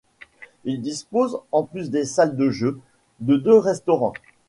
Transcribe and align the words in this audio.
Il 0.65 0.81
dispose, 0.81 1.37
en 1.51 1.61
plus 1.61 1.91
des 1.91 2.05
salles 2.05 2.35
de 2.35 2.49
jeux, 2.49 2.79
de 3.19 3.35
deux 3.37 3.59
restaurants. 3.59 4.13